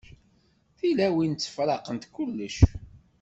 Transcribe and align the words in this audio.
Tilawin 0.77 1.33
ttefṛaqent 1.35 2.03
kullec. 2.13 2.57